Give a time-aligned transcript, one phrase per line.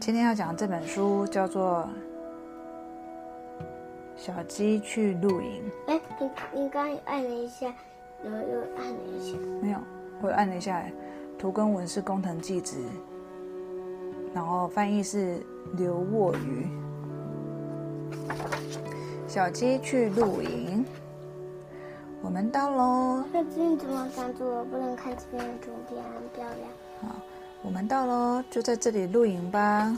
[0.00, 1.86] 今天要讲这本书叫做
[4.16, 5.62] 《小鸡去露营》。
[5.92, 6.30] 哎，你
[6.62, 7.66] 你刚刚按了一下，
[8.24, 9.36] 然后又按了一下。
[9.60, 9.78] 没有，
[10.22, 10.82] 我按了一下。
[11.38, 12.78] 图跟文是工藤纪子，
[14.34, 15.38] 然后翻译是
[15.74, 16.66] 刘沃瑜。
[19.28, 20.82] 小鸡去露营，
[22.22, 23.22] 我们到喽。
[23.32, 24.64] 那这边怎么挡住我？
[24.64, 26.70] 不能看这边的图片，很漂亮。
[27.02, 27.16] 好，
[27.62, 29.94] 我们到喽，就在这里露营吧。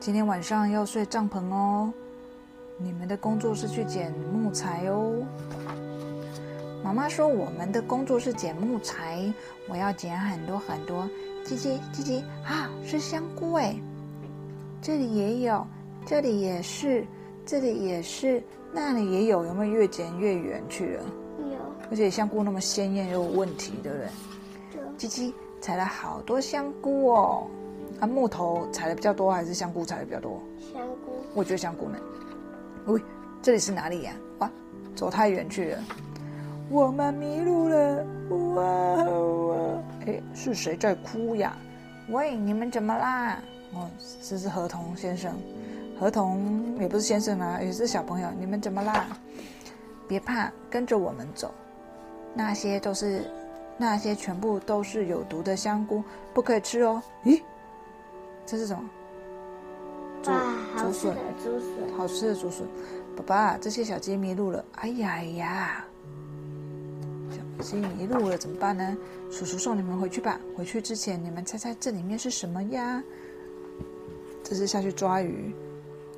[0.00, 1.92] 今天晚上要睡帐篷哦。
[2.78, 5.22] 你们的工作是去捡木材哦。
[6.82, 9.30] 妈妈说我们的工作是捡木材，
[9.68, 11.06] 我要捡很多很多。
[11.44, 13.76] 叽叽叽叽啊，是香菇哎！
[14.80, 15.66] 这里也有，
[16.06, 17.06] 这里也是，
[17.44, 19.44] 这里也是，那里也有。
[19.44, 21.04] 有没有越捡越远去了？
[21.38, 21.58] 有。
[21.90, 24.08] 而且香菇那么鲜艳又有问题，对不对？
[24.72, 25.08] 对。
[25.08, 27.46] 叽叽采了好多香菇哦。
[28.00, 30.40] 啊，木头采的比较多还是香菇采的比较多？
[30.72, 31.12] 香菇。
[31.34, 31.98] 我觉得香菇呢。
[32.86, 33.00] 喂，
[33.40, 34.12] 这里是哪里呀？
[34.38, 34.50] 哇，
[34.94, 35.78] 走太远去了。
[36.68, 38.06] 我们迷路了！
[38.28, 38.62] 哇
[39.04, 39.82] 哇！
[40.06, 41.56] 哎，是谁在哭呀？
[42.08, 43.38] 喂，你们怎么啦？
[43.72, 43.88] 哦，
[44.20, 45.32] 这是河童先生。
[45.98, 48.28] 河童也不是先生啊，也是小朋友。
[48.38, 49.06] 你们怎么啦？
[50.06, 51.54] 别怕，跟着我们走。
[52.34, 53.24] 那些都是，
[53.78, 57.02] 那些全部都是有毒的香菇，不可以吃哦。
[57.24, 57.42] 咦，
[58.44, 58.82] 这是什么？
[60.22, 60.32] 竹
[60.76, 62.66] 竹笋，竹笋，好吃的竹笋。
[63.16, 64.64] 爸爸，这些小鸡迷路了。
[64.72, 65.84] 哎呀哎呀，
[67.30, 68.96] 小鸡迷路了怎么办呢？
[69.30, 70.40] 叔叔送你们回去吧。
[70.56, 73.02] 回去之前，你们猜猜这里面是什么呀？
[74.42, 75.54] 这是下去抓鱼，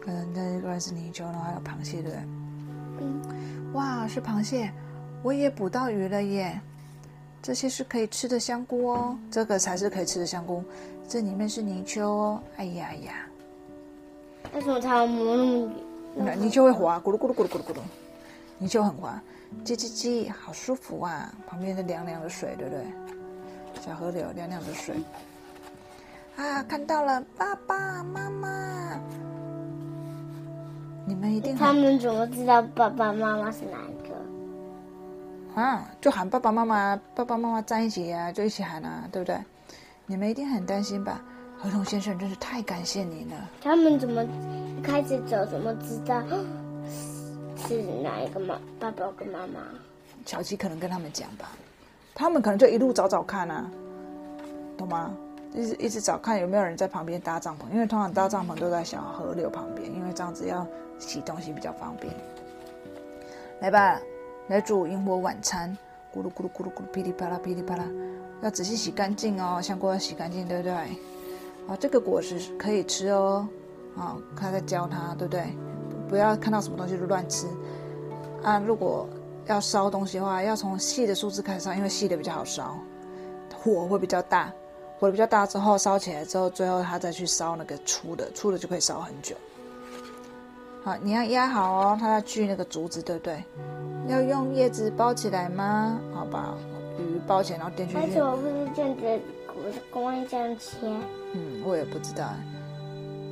[0.00, 2.18] 可能那个是泥鳅，然后还有螃蟹，对不对？
[3.00, 3.72] 嗯。
[3.74, 4.72] 哇，是螃蟹，
[5.22, 6.58] 我也捕到鱼了耶！
[7.48, 10.62] 这些是可以吃的香菇哦，这个才是可以吃的香菇。
[11.08, 12.42] 这里面是泥鳅哦。
[12.58, 13.26] 哎呀呀！
[14.54, 15.70] 为什么它磨那么
[16.14, 17.78] 那泥鳅会滑，咕噜咕噜咕噜咕噜咕噜，
[18.58, 19.18] 泥鳅很滑，
[19.64, 21.32] 叽叽叽，好舒服啊！
[21.46, 22.84] 旁边的凉凉的水，对不对？
[23.80, 24.96] 小河流，凉凉的水。
[26.36, 29.00] 啊，看到了，爸爸妈妈，
[31.06, 34.07] 你们一定他们怎么知道爸爸妈妈是哪一个？
[35.58, 39.36] 啊，就喊爸爸妈妈，爸爸妈妈在一起啊，就一起喊啊，对不对？
[40.06, 41.20] 你们一定很担心吧？
[41.58, 43.50] 合同先生真是太感谢你了。
[43.60, 44.24] 他们怎么
[44.82, 45.44] 开始走？
[45.46, 46.22] 怎么知道
[47.66, 49.60] 是哪一个妈爸爸跟妈妈？
[50.24, 51.50] 小鸡可能跟他们讲吧，
[52.14, 53.68] 他们可能就一路找找看啊，
[54.76, 55.12] 懂吗？
[55.54, 60.66] 一直一直找看有没有人在旁边搭帐篷，因为通常搭帐篷都在小河流旁边，因为这样子要
[60.98, 62.14] 洗东西比较方便。
[63.60, 63.98] 来吧，
[64.48, 65.76] 来煮萤火晚餐，
[66.10, 67.84] 咕噜咕噜咕噜咕噜，噼里啪啦噼里啪啦，
[68.40, 70.72] 要仔细洗干净哦，香菇要洗干净，对不对？
[70.72, 73.46] 啊，这个果实可以吃哦，
[73.94, 75.44] 啊，他在教他，对不对？
[76.08, 77.46] 不要看到什么东西就乱吃。
[78.42, 79.06] 啊，如果
[79.44, 82.74] 要烧东西的话，要从细的树枝开始烧，因为细的比较好烧，
[83.54, 84.50] 火会比较大，
[84.98, 89.36] 火比较大之后烧起来之后，最后他再去烧那个粗的，粗的就可以烧很久。
[90.82, 93.42] 好，你要压好哦，它要锯那个竹子，对不对？
[94.08, 96.00] 要用叶子包起来吗？
[96.14, 96.54] 好吧，
[96.98, 98.06] 鱼包起来，然后垫进去。
[98.06, 99.20] 而且我不是这样子，
[99.54, 100.76] 我是公安这样切。
[101.34, 102.30] 嗯，我也不知道，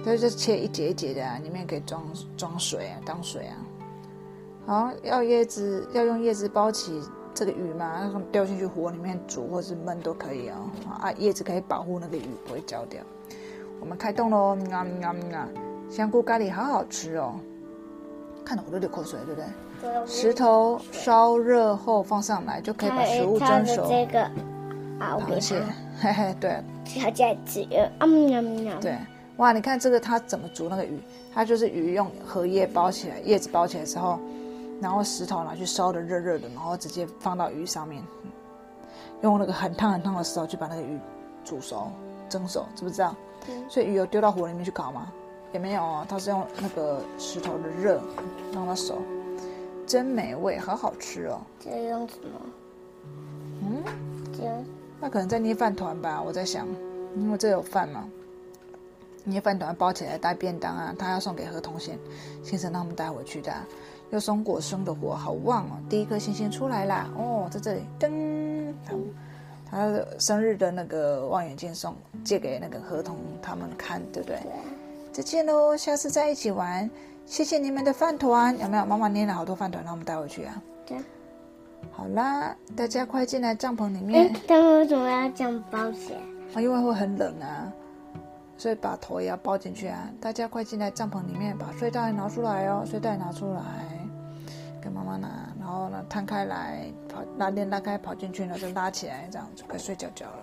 [0.05, 2.03] 它就切一节一节的啊，里面可以装
[2.37, 3.57] 装水啊，当水啊。
[4.67, 7.01] 好，要叶子要用叶子包起
[7.33, 10.69] 这个鱼嘛，丢进去火里面煮或是焖都可以哦。
[11.01, 13.01] 啊，叶子可以保护那个鱼不会焦掉。
[13.81, 14.57] 我们开动喽！
[14.71, 15.49] 啊啊啊！
[15.91, 17.34] 香菇咖喱好好吃哦，
[18.44, 19.47] 看得我都流口水，对不对？
[20.06, 23.86] 石头烧热后放上来就可以把食物蒸熟。
[23.88, 24.28] 这个
[24.98, 25.62] 螃蟹，
[26.00, 26.62] 嘿嘿，对。
[27.00, 27.62] 它在吃，
[27.98, 28.78] 啊喵喵。
[28.80, 28.97] 对，
[29.36, 30.98] 哇，你看这个它怎么煮那个鱼？
[31.34, 34.18] 它就是鱼用荷叶包起来，叶子包起来之后，
[34.80, 38.03] 然后石头拿去烧的热热的，然后直接放到鱼上面，
[39.22, 40.98] 用那个很烫很烫的石头去把那个鱼
[41.44, 41.91] 煮熟、
[42.28, 43.15] 蒸熟，知不知道？
[43.68, 45.12] 所以鱼有丢到火里面去烤吗？
[45.56, 47.98] 也没有哦，它是用那个石头的热
[48.53, 48.98] 让它熟，
[49.86, 51.41] 真美味，好好吃哦。
[51.58, 52.41] 这用什么？
[53.62, 53.82] 嗯，
[54.36, 54.44] 这。
[55.00, 56.68] 那可能在捏饭团吧，我在想，
[57.16, 58.06] 因为这有饭嘛，
[59.24, 61.98] 捏饭团包起来带便当啊，他要送给何同先
[62.44, 63.50] 先生，让他们带回去的。
[64.10, 67.10] 又松果生的火好旺哦，第一颗星星出来啦！
[67.16, 68.94] 哦，在这里，噔，他
[69.70, 74.38] 他生日的那个望远镜送借给那个何同他们看，对不对？
[75.16, 76.91] 再见喽，下次再一起玩。
[77.24, 78.84] 谢谢你们的饭团，有没有？
[78.84, 80.63] 妈妈捏了好多饭团，让我们带回去啊。
[80.84, 80.98] 对。
[81.91, 84.30] 好啦，大家快进来帐篷里面。
[84.47, 86.18] 他们为什么要这样包起来？
[86.54, 87.72] 啊，因为会很冷啊。
[88.59, 90.07] 所以把头也要包进去啊！
[90.21, 93.63] 大家快进来帐篷里面，把睡袋拿出来哦，睡袋拿出来，
[94.83, 95.28] 给妈妈拿，
[95.59, 100.39] 然后呢摊开来，跑拉链拉开，跑进去呢就拉起来，这样就可以睡觉觉了。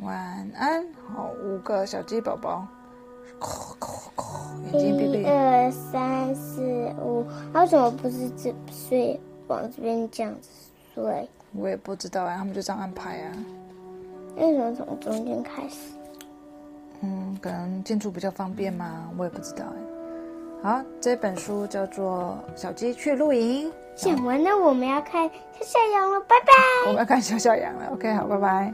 [0.00, 2.64] 晚安，好，五个小鸡宝宝，
[4.72, 5.22] 眼睛闭闭。
[5.22, 6.62] 一二三四
[7.02, 9.18] 五，为什么不是这睡
[9.48, 10.48] 往这边这样子
[10.94, 11.28] 睡？
[11.52, 13.32] 我也不知道啊，他们就这样安排啊。
[14.36, 15.90] 为什么从中间开始？
[17.00, 19.78] 嗯，可能进出比较方便嘛，我也不知道哎。
[20.62, 23.68] 好，这本书叫做《小鸡去露营》。
[23.96, 26.52] 讲完了，我们要看小小羊了，拜拜。
[26.86, 28.72] 我们要看小小羊了，OK，好，拜拜。